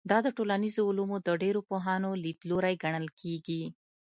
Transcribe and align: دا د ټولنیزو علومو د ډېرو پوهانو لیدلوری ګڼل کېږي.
دا 0.09 0.17
د 0.25 0.27
ټولنیزو 0.37 0.81
علومو 0.89 1.17
د 1.27 1.29
ډېرو 1.41 1.61
پوهانو 1.69 2.09
لیدلوری 2.23 2.75
ګڼل 2.83 3.07
کېږي. 3.21 3.63